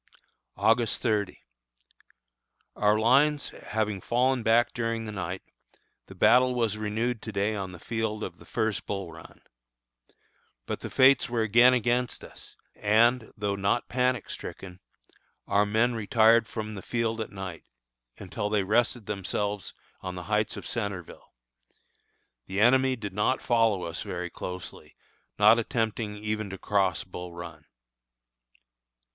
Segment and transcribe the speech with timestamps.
[0.57, 1.37] August 30.
[2.75, 5.43] Our lines having fallen back during the night,
[6.07, 9.41] the battle was renewed to day on the field of the first Bull Run.
[10.65, 14.79] But the fates were again against us, and, though not panic stricken,
[15.47, 17.63] our men retired from the field at night,
[18.17, 19.71] until they rested themselves
[20.01, 21.31] on the heights of Centreville.
[22.47, 24.95] The enemy did not follow us very closely,
[25.37, 27.65] not attempting even to cross Bull Run.